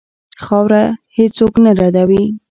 خاوره 0.43 0.83
هېڅ 1.15 1.31
څوک 1.37 1.53
نه 1.63 1.71
ردوي. 1.79 2.23